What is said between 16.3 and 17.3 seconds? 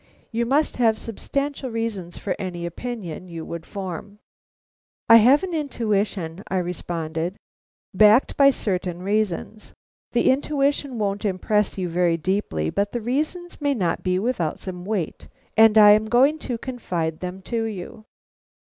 to confide